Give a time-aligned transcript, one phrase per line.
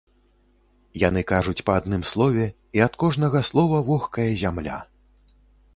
[1.07, 2.45] Яны кажуць па адным слове,
[2.79, 4.77] і ад кожнага слова вохкае зямля.